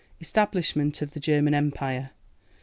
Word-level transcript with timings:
Establishment 0.19 1.03
of 1.03 1.11
the 1.11 1.19
German 1.19 1.53
Empire. 1.53 2.09